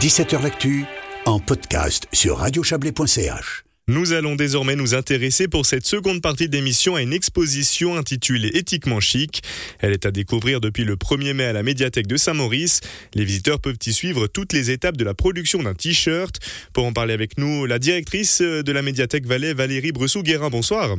[0.00, 0.84] 17h L'actu
[1.24, 3.64] en podcast sur radiochablais.ch.
[3.88, 9.00] Nous allons désormais nous intéresser pour cette seconde partie d'émission à une exposition intitulée Éthiquement
[9.00, 9.42] chic.
[9.80, 12.78] Elle est à découvrir depuis le 1er mai à la médiathèque de Saint-Maurice.
[13.14, 16.36] Les visiteurs peuvent y suivre toutes les étapes de la production d'un t-shirt.
[16.72, 20.48] Pour en parler avec nous, la directrice de la médiathèque Valais, Valérie Bressou-Guérin.
[20.48, 20.94] Bonsoir.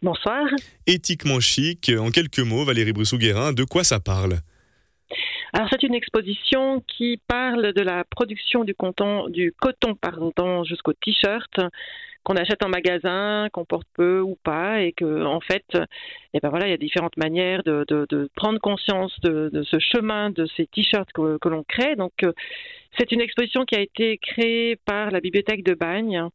[0.00, 0.44] Bonsoir.
[0.86, 4.38] Éthiquement chic, en quelques mots, Valérie Bressou-Guérin, de quoi ça parle?
[5.52, 10.92] Alors c'est une exposition qui parle de la production du coton, du coton pardon, jusqu'au
[10.94, 11.60] t-shirt
[12.24, 15.64] qu'on achète en magasin, qu'on porte peu ou pas, et que en fait,
[16.34, 20.46] eh ben voilà, il y a différentes manières de, prendre conscience de, ce chemin de
[20.56, 21.96] ces t-shirts que, que l'on crée.
[21.96, 22.32] Donc euh,
[22.98, 26.28] c'est une exposition qui a été créée par la bibliothèque de Bagne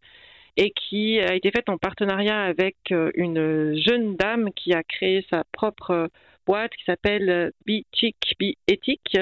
[0.58, 5.26] et qui a été faite en partenariat avec euh, une jeune dame qui a créé
[5.30, 6.10] sa propre
[6.48, 9.18] boîte qui s'appelle Be Chic, Be Éthique,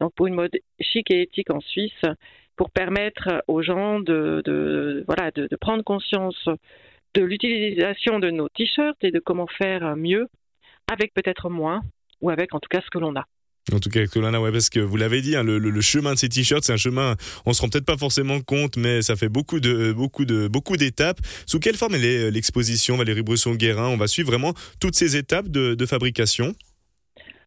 [0.00, 2.02] donc pour une mode chic et éthique en Suisse,
[2.56, 6.48] pour permettre aux gens de, voilà, de, prendre conscience
[7.14, 10.26] de l'utilisation de nos t-shirts et de comment faire mieux
[10.90, 11.82] avec peut-être moins
[12.20, 13.24] ou avec en tout cas ce que l'on a.
[13.70, 16.28] En tout cas, Colana, ouais, parce que vous l'avez dit, hein, le, chemin de ces
[16.28, 17.14] t-shirts, c'est un chemin,
[17.46, 20.76] on se rend peut-être pas forcément compte, mais ça fait beaucoup de, beaucoup de, beaucoup
[20.76, 21.20] d'étapes.
[21.46, 25.48] Sous quelle forme est euh, l'exposition, Valérie Brusson-Guérin On va suivre vraiment toutes ces étapes
[25.48, 26.54] de, fabrication.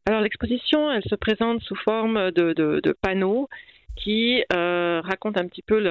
[0.07, 3.49] Alors l'exposition, elle se présente sous forme de, panneaux
[3.95, 5.81] qui euh, racontent un petit peu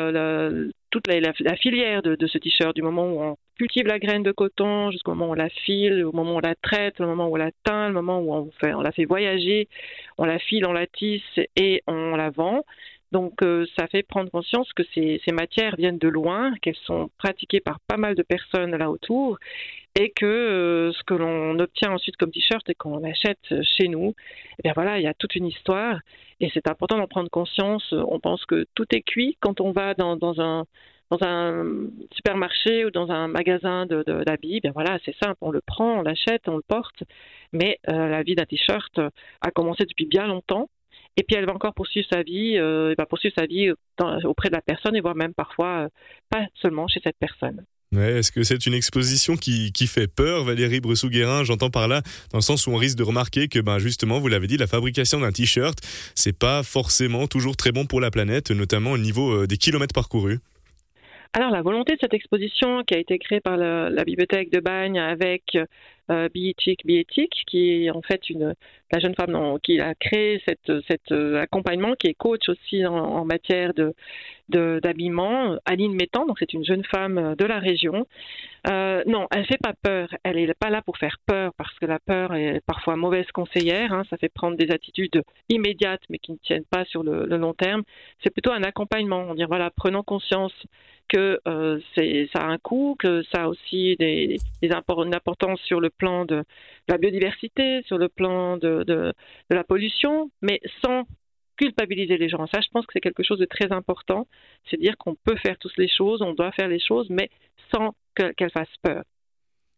[0.90, 4.92] toute la, filière de, ce t-shirt, du moment où on cultive la graine de coton
[4.92, 7.32] jusqu'au moment où on la file, au moment où on la traite, au moment où
[7.32, 9.68] on la teint, le moment où on, fait, on la fait voyager,
[10.16, 11.22] on la file, on la tisse
[11.56, 12.64] et on la vend.
[13.14, 17.60] Donc euh, ça fait prendre conscience que ces, matières viennent de loin, qu'elles sont pratiquées
[17.60, 19.38] par pas mal de personnes là autour
[19.94, 24.14] et que euh, ce que l'on obtient ensuite comme t-shirt et qu'on achète chez nous,
[24.58, 26.00] eh bien voilà, il y a toute une histoire
[26.40, 27.84] et c'est important d'en prendre conscience.
[27.92, 30.64] On pense que tout est cuit quand on va dans, un
[32.10, 36.48] supermarché ou dans un magasin d'habits, bien voilà, c'est simple, on le prend, on l'achète,
[36.48, 37.04] on le porte,
[37.52, 38.98] mais euh, la vie d'un t-shirt
[39.40, 40.68] a commencé depuis bien longtemps.
[41.16, 43.70] Et puis elle va encore poursuivre sa vie, euh, elle va poursuivre sa vie
[44.24, 45.88] auprès de la personne et voire même parfois euh,
[46.30, 47.64] pas seulement chez cette personne.
[47.92, 51.44] Ouais, Est-ce que c'est une exposition qui, qui fait peur, Valérie Bressou-Guérin?
[51.44, 54.26] J'entends par là, dans le sens où on risque de remarquer que, ben, justement, vous
[54.26, 55.78] l'avez dit, la fabrication d'un t-shirt,
[56.16, 60.40] c'est pas forcément toujours très bon pour la planète, notamment au niveau des kilomètres parcourus.
[61.36, 65.00] Alors la volonté de cette exposition qui a été créée par la, bibliothèque de Bagne
[65.00, 65.58] avec
[66.10, 66.28] euh,
[67.46, 68.54] qui est en fait une
[68.92, 70.70] la jeune femme qui a créé cet
[71.10, 73.94] euh, accompagnement, qui est coach aussi en, matière de
[74.48, 78.06] d'habillement, Aline Métan, donc c'est une jeune femme de la région.
[78.70, 80.08] Euh, non, elle fait pas peur.
[80.22, 83.92] Elle est pas là pour faire peur parce que la peur est parfois mauvaise conseillère.
[83.92, 84.04] Hein.
[84.10, 87.82] ça fait prendre des attitudes immédiates mais qui ne tiennent pas sur le, long terme.
[88.22, 89.24] C'est plutôt un accompagnement.
[89.28, 90.52] On dit voilà, prenons conscience
[91.08, 95.80] que euh, ça a un coût, que ça a aussi des, des une importance sur
[95.80, 96.44] le plan de
[96.88, 99.12] la biodiversité, sur le plan de, de,
[99.50, 101.04] la pollution, mais sans
[101.56, 102.46] culpabiliser les gens.
[102.52, 104.26] Ça, je pense que c'est quelque chose de très important.
[104.70, 107.30] C'est dire qu'on peut faire toutes les choses, on doit faire les choses, mais
[107.72, 109.04] sans qu'elles fassent peur.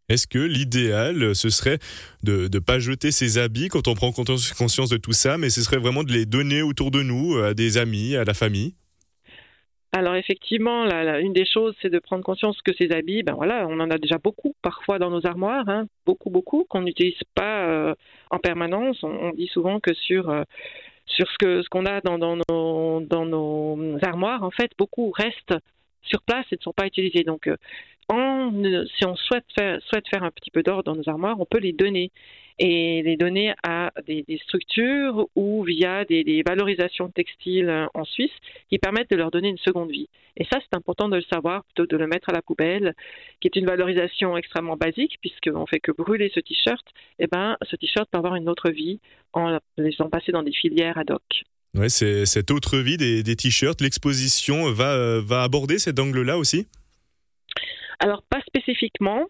[0.09, 1.79] Est-ce que l'idéal, ce serait
[2.23, 5.63] de ne pas jeter ses habits quand on prend conscience de tout ça, mais ce
[5.63, 8.75] serait vraiment de les donner autour de nous, à des amis, à la famille?
[9.97, 10.85] Alors effectivement,
[11.21, 13.97] une des choses, c'est de prendre conscience que ces habits, ben voilà, on en a
[13.97, 17.95] déjà beaucoup parfois dans nos armoires, hein, beaucoup beaucoup qu'on n'utilise pas euh,
[18.31, 19.03] en permanence.
[19.03, 20.43] On, dit souvent que sur euh,
[21.07, 25.11] sur ce que ce qu'on a dans, dans, nos dans nos armoires, en fait, beaucoup
[25.13, 25.57] restent
[26.03, 27.25] sur place et ne sont pas utilisés.
[27.25, 27.57] Donc, euh,
[28.99, 31.59] si on souhaite faire, souhaite faire un petit peu d'ordre dans nos armoires, on peut
[31.59, 32.13] les donner
[32.59, 38.33] et les donner à des, structures ou via des, valorisations textiles en Suisse
[38.71, 40.09] qui permettent de leur donner une seconde vie.
[40.37, 42.95] Et ça, c'est important de le savoir plutôt que de le mettre à la poubelle,
[43.41, 46.87] qui est une valorisation extrêmement basique puisqu'on fait que brûler ce t-shirt.
[47.19, 49.01] Eh ben, ce t-shirt peut avoir une autre vie
[49.33, 51.23] en les faisant passer dans des filières ad hoc.
[51.75, 53.81] Ouais, c'est cette autre vie des, des t-shirts.
[53.83, 56.67] L'exposition va, va aborder cet angle-là aussi?
[57.99, 59.27] Alors pas spécifiquement,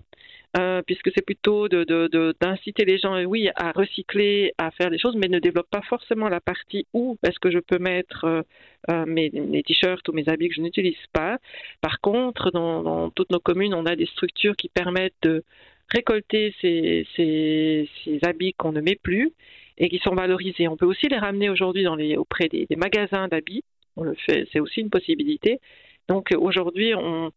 [0.58, 5.28] euh, puisque c'est plutôt d'inciter les gens, oui, à recycler, à faire des choses, mais
[5.28, 8.42] ne développe pas forcément la partie où est-ce que je peux mettre euh,
[8.90, 9.30] euh, mes,
[9.64, 11.38] t-shirts ou mes habits que je n'utilise pas.
[11.80, 15.44] Par contre, dans, toutes nos communes, on a des structures qui permettent de
[15.92, 17.88] récolter ces,
[18.22, 19.32] habits qu'on ne met plus
[19.76, 20.68] et qui sont valorisés.
[20.68, 23.64] On peut aussi les ramener aujourd'hui auprès des, magasins d'habits.
[23.96, 25.58] On le fait, c'est aussi une possibilité.
[26.08, 27.32] Donc aujourd'hui, on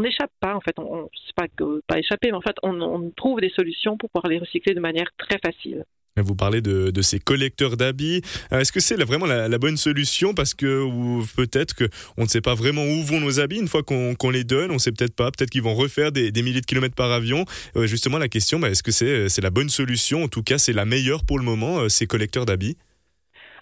[0.00, 3.40] n'échappe pas, en fait, on, c'est pas que pas échapper, mais en fait, on, trouve
[3.40, 5.84] des solutions pour pouvoir les recycler de manière très facile.
[6.16, 8.22] Vous parlez de, ces collecteurs d'habits.
[8.52, 10.32] Euh, est-ce que c'est vraiment la, bonne solution?
[10.32, 10.88] Parce que
[11.34, 14.70] peut-être qu'on ne sait pas vraiment où vont nos habits une fois qu'on les donne.
[14.70, 15.32] On ne sait peut-être pas.
[15.32, 17.44] Peut-être qu'ils vont refaire des, milliers de kilomètres par avion.
[17.74, 20.22] Euh, justement, la question, bah, est-ce que c'est la bonne solution?
[20.22, 22.76] En tout cas, c'est la meilleure pour le moment, euh, ces collecteurs d'habits?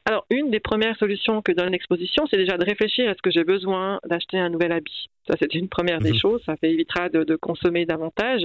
[0.04, 3.30] Alors, une des premières solutions que donne l'exposition, c'est déjà de réfléchir à ce que
[3.30, 5.08] j'ai besoin d'acheter un nouvel habit.
[5.28, 6.18] Ça, c'est une première des mhm.
[6.18, 6.42] choses.
[6.44, 8.42] Ça évitera de, consommer davantage,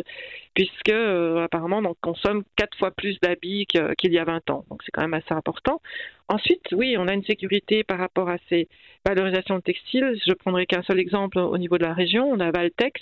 [0.54, 4.66] puisque euh, apparemment, on consomme quatre fois plus d'habits qu'il y a 20 ans.
[4.70, 5.82] Donc, c'est quand même assez important.
[6.28, 8.68] Ensuite, oui, on a une sécurité par rapport à ces
[9.04, 10.16] valorisations textiles.
[10.28, 12.30] Je prendrai qu'un seul exemple au niveau de la région.
[12.30, 13.02] On a Valtex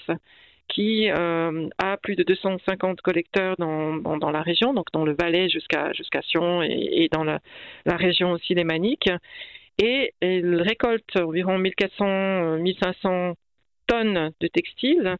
[0.67, 5.49] qui euh, a plus de 250 collecteurs dans, dans, la région, donc dans le Valais
[5.49, 7.39] jusqu'à jusqu'à Sion et, dans la,
[7.85, 9.09] région aussi des Maniques.
[9.77, 13.33] Et il récolte environ 1400, 1500 euh,
[13.87, 15.17] tonnes de textiles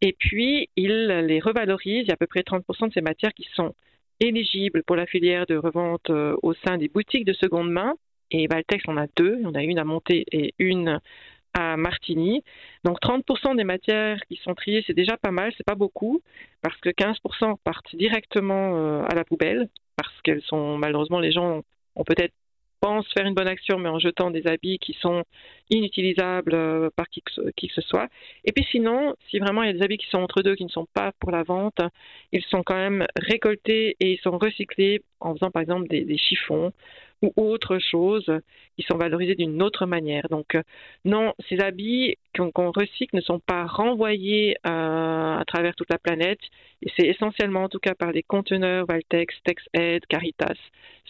[0.00, 2.02] et puis il les revalorise.
[2.02, 3.74] Il y a à peu près 30% de ces matières qui sont
[4.20, 7.94] éligibles pour la filière de revente euh, au sein des boutiques de seconde main.
[8.30, 11.00] Et Valtex en a deux, on a une à monter et une
[11.54, 12.42] à Martigny.
[12.84, 16.20] Donc 30% des matières qui sont triées, c'est déjà pas mal, c'est pas beaucoup,
[16.62, 21.62] parce que 15% partent directement euh, à la poubelle, parce qu'elles sont malheureusement les gens
[21.96, 22.34] ont peut-être
[22.80, 25.24] pensent faire une bonne action, mais en jetant des habits qui sont
[25.70, 27.32] inutilisables euh, par qui que,
[27.74, 28.08] ce soit.
[28.44, 30.64] Et puis sinon, si vraiment il y a des habits qui sont entre deux, qui
[30.64, 31.80] ne sont pas pour la vente,
[32.32, 36.72] ils sont quand même récoltés et ils sont recyclés en faisant par exemple des chiffons
[37.22, 38.26] ou autre chose
[38.76, 40.28] qui sont valorisés d'une autre manière.
[40.30, 40.62] Donc euh,
[41.04, 46.40] non, ces habits qu'on recycle ne sont pas renvoyés euh, à travers toute la planète.
[46.82, 50.54] Et c'est essentiellement, en tout cas par les conteneurs Valtex, TexAid, Caritas,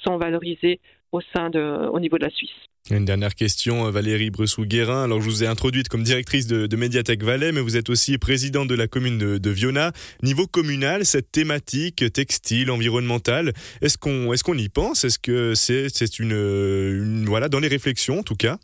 [0.04, 0.80] sont valorisés
[1.12, 2.50] au sein de, au niveau de la Suisse.
[2.90, 5.04] Une dernière question, euh, Valérie Bressou-Guérin.
[5.04, 8.68] Alors, je vous ai introduite comme directrice de, Médiathèque Valais, mais vous êtes aussi présidente
[8.68, 9.92] de la commune de, de Viona.
[10.22, 13.52] Niveau communal, cette thématique textile, environnementale,
[13.82, 15.04] est-ce qu'on est qu'on y pense?
[15.04, 18.56] Est-ce que c'est une, une, Voilà, dans les réflexions en tout cas?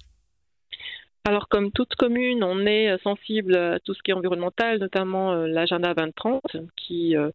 [1.25, 5.47] Alors, comme toute commune, on est sensible à tout ce qui est environnemental, notamment euh,
[5.47, 7.31] l'agenda 2030, qui, euh,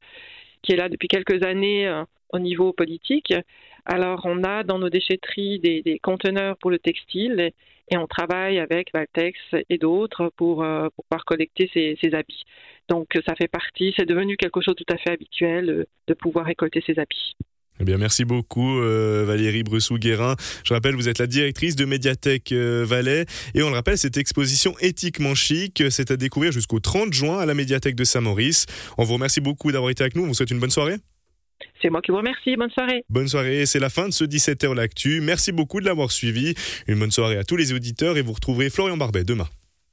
[0.63, 2.03] qui est là depuis quelques années
[2.33, 3.33] au niveau politique.
[3.85, 7.51] Alors, on a dans nos déchetteries des, conteneurs pour le textile
[7.89, 9.37] et, on travaille avec Valtex
[9.69, 12.43] et d'autres pour, euh, pouvoir collecter ces, habits.
[12.87, 16.13] Donc, ça fait partie, c'est devenu quelque chose de tout à fait habituel euh, de
[16.13, 17.35] pouvoir récolter ces habits.
[17.81, 20.35] Eh bien, merci beaucoup euh, Valérie Bressou-Guérin.
[20.63, 23.25] Je rappelle, vous êtes la directrice de Médiathèque Valais
[23.55, 27.45] et on le rappelle, cette exposition éthiquement chic, c'est à découvrir jusqu'au 30 juin à
[27.45, 28.67] la Médiathèque de Saint-Maurice.
[28.97, 30.23] On vous remercie beaucoup d'avoir été avec nous.
[30.23, 30.97] On vous souhaite une bonne soirée.
[31.81, 32.55] C'est moi qui vous remercie.
[32.55, 33.03] Bonne soirée.
[33.09, 33.65] Bonne soirée.
[33.65, 35.21] C'est la fin de ce 17h L'actu.
[35.21, 36.53] Merci beaucoup de l'avoir suivi.
[36.87, 39.47] Une bonne soirée à tous les auditeurs et vous retrouverez Florian Barbet demain.